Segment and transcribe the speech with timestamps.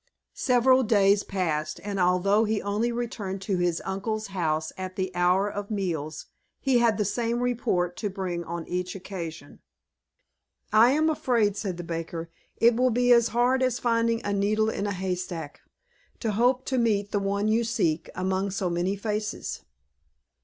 [0.33, 5.47] Several days passed, and, although he only returned to his uncle's house at the hour
[5.47, 6.25] of meals,
[6.59, 9.59] he had the same report to bring on each occasion.
[10.73, 14.71] "I am afraid," said the baker, "it will be as hard as finding a needle
[14.71, 15.61] in a hay stack,
[16.19, 19.61] to hope to meet the one you seek, among so many faces."